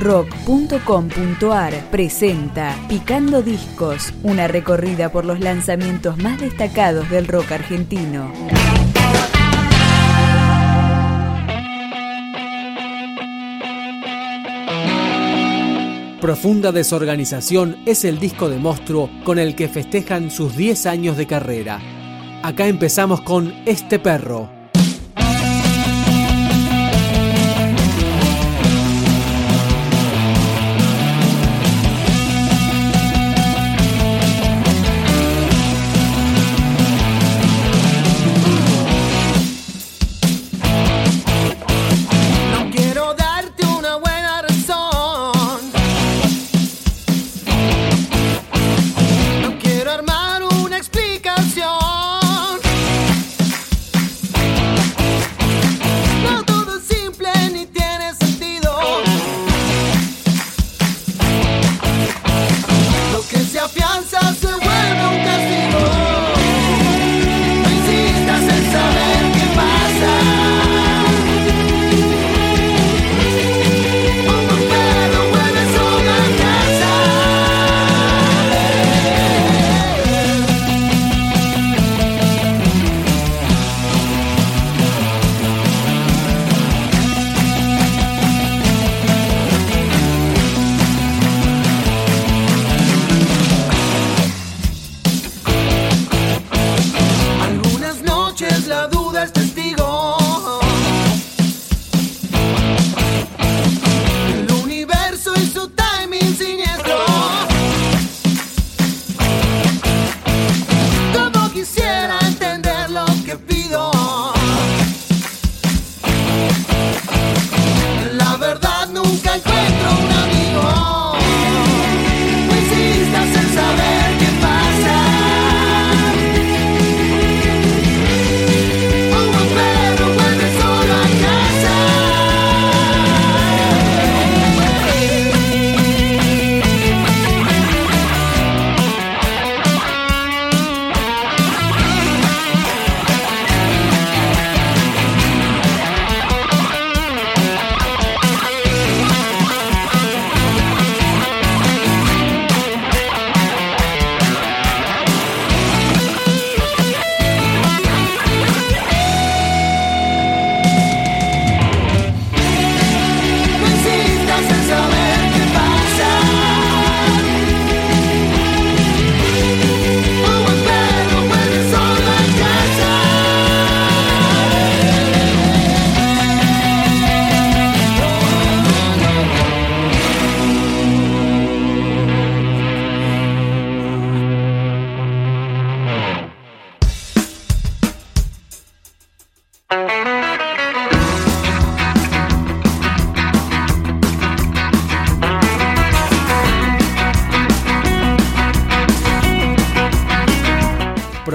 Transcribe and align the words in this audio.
rock.com.ar 0.00 1.90
presenta 1.90 2.74
Picando 2.88 3.42
Discos, 3.42 4.14
una 4.22 4.48
recorrida 4.48 5.12
por 5.12 5.26
los 5.26 5.40
lanzamientos 5.40 6.16
más 6.16 6.40
destacados 6.40 7.08
del 7.10 7.28
rock 7.28 7.52
argentino. 7.52 8.32
Profunda 16.20 16.72
Desorganización 16.72 17.78
es 17.86 18.04
el 18.04 18.18
disco 18.18 18.48
de 18.48 18.58
monstruo 18.58 19.10
con 19.24 19.38
el 19.38 19.54
que 19.54 19.68
festejan 19.68 20.30
sus 20.30 20.56
10 20.56 20.86
años 20.86 21.16
de 21.16 21.26
carrera. 21.26 21.80
Acá 22.42 22.66
empezamos 22.66 23.20
con 23.22 23.54
Este 23.66 23.98
Perro. 23.98 24.59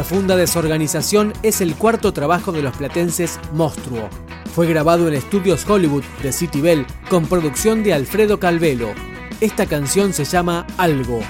Profunda 0.08 0.36
Desorganización 0.36 1.34
es 1.42 1.62
el 1.62 1.74
cuarto 1.74 2.14
trabajo 2.14 2.52
de 2.52 2.62
los 2.62 2.78
platenses 2.78 3.40
Monstruo. 3.54 4.08
Fue 4.54 4.68
grabado 4.68 5.08
en 5.08 5.16
estudios 5.16 5.68
Hollywood 5.68 6.04
de 6.22 6.32
City 6.32 6.62
Bell 6.62 6.86
con 7.10 7.26
producción 7.26 7.82
de 7.82 7.96
Alfredo 7.96 8.40
Calvelo. 8.40 8.94
Esta 9.42 9.66
canción 9.66 10.14
se 10.14 10.24
llama 10.24 10.68
Algo. 10.78 11.22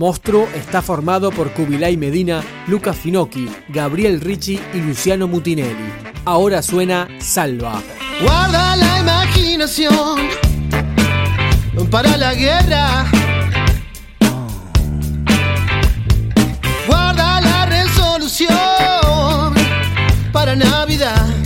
Monstruo 0.00 0.48
está 0.54 0.80
formado 0.80 1.30
por 1.30 1.52
Kubilay 1.52 1.98
Medina, 1.98 2.42
Lucas 2.68 2.96
Finocchi, 2.96 3.50
Gabriel 3.68 4.22
Ricci 4.22 4.58
y 4.72 4.78
Luciano 4.78 5.28
Mutinelli. 5.28 5.92
Ahora 6.24 6.62
suena 6.62 7.06
Salva. 7.18 7.82
Guarda 8.22 8.76
la 8.76 8.98
imaginación 8.98 10.16
para 11.90 12.16
la 12.16 12.32
guerra. 12.32 13.04
Guarda 16.86 17.42
la 17.42 17.66
resolución 17.66 18.48
para 20.32 20.56
Navidad. 20.56 21.39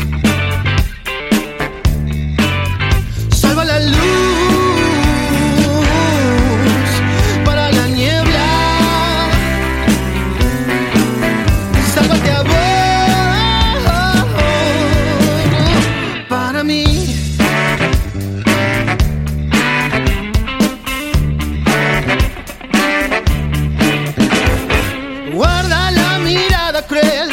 Guarda 25.35 25.91
la 25.91 26.19
mirada 26.19 26.87
cruel 26.87 27.29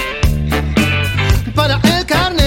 para 1.53 1.79
el 1.83 2.05
carnet. 2.07 2.40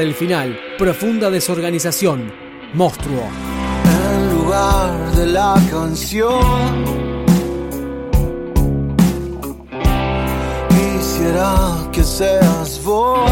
Y 0.00 0.02
para 0.02 0.08
el 0.08 0.14
final, 0.14 0.58
profunda 0.78 1.30
desorganización, 1.30 2.32
Monstruo. 2.72 3.28
en 3.84 4.30
lugar 4.34 5.12
de 5.12 5.26
la 5.26 5.54
canción. 5.70 6.40
Quisiera 10.70 11.86
que 11.92 12.02
seas 12.02 12.80
vos 12.82 13.30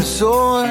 el 0.00 0.06
sol. 0.06 0.66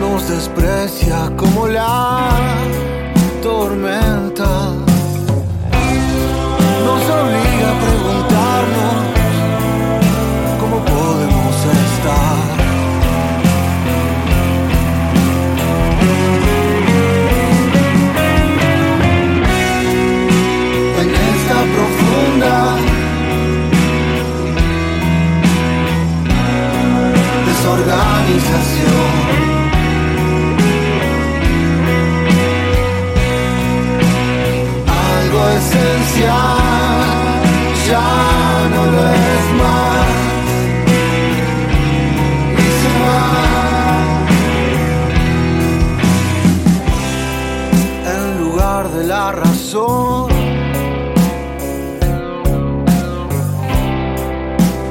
Nos 0.00 0.28
desprecia 0.28 1.32
como 1.36 1.66
la 1.66 2.29
Algo 34.86 35.40
esencial 35.58 36.58
ya 37.88 38.10
no 38.74 38.82
lo 38.94 39.02
es 39.26 39.46
más. 39.60 40.08
Y 42.56 42.66
se. 42.80 42.94
En 48.14 48.24
lugar 48.44 48.84
de 48.90 49.02
la 49.06 49.26
razón. 49.32 50.30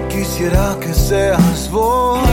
Quisiera 0.10 0.66
que 0.82 0.94
seas 0.94 1.70
vos 1.72 2.29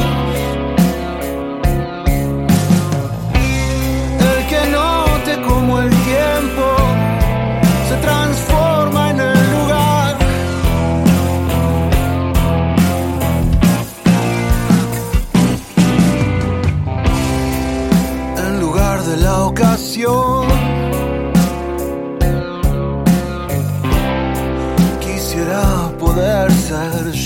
Quisiera 25.00 25.92
poder 25.98 26.50
ser 26.50 27.12
yo. 27.12 27.25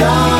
Yeah. 0.00 0.39